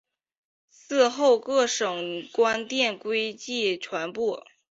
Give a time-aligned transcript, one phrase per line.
[0.73, 4.41] 嗣后各省官电归邮传部。